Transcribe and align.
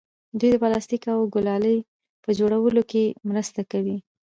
دوی 0.39 0.49
د 0.51 0.55
پلاستیک 0.63 1.03
او 1.13 1.19
ګلالي 1.33 1.77
په 2.23 2.29
جوړولو 2.39 2.81
کې 2.91 3.03
مرسته 3.29 3.61
کوي. 3.71 3.97